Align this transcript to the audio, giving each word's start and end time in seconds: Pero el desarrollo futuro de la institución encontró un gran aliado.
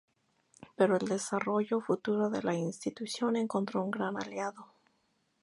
Pero 0.75 0.95
el 0.97 1.07
desarrollo 1.07 1.79
futuro 1.79 2.31
de 2.31 2.41
la 2.41 2.55
institución 2.55 3.35
encontró 3.35 3.83
un 3.83 3.91
gran 3.91 4.17
aliado. 4.19 4.65